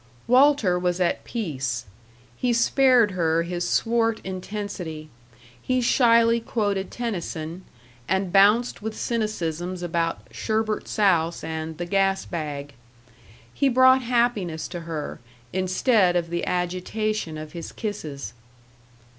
[0.25, 1.85] Walter was at peace.
[2.35, 5.11] He spared her his swart intensity;
[5.61, 7.65] he shyly quoted Tennyson,
[8.09, 12.73] and bounced with cynicisms about "Sherbert Souse" and "the Gas bag."
[13.53, 15.19] He brought happiness to her,
[15.53, 18.33] instead of the agitation of his kisses.